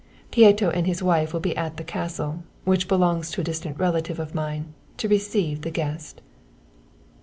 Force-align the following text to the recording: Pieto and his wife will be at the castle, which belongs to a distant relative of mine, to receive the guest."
Pieto 0.31 0.71
and 0.71 0.87
his 0.87 1.03
wife 1.03 1.31
will 1.31 1.41
be 1.41 1.55
at 1.55 1.77
the 1.77 1.83
castle, 1.83 2.41
which 2.63 2.87
belongs 2.87 3.29
to 3.29 3.41
a 3.41 3.43
distant 3.43 3.77
relative 3.77 4.17
of 4.19 4.33
mine, 4.33 4.73
to 4.97 5.07
receive 5.07 5.61
the 5.61 5.69
guest." 5.69 6.23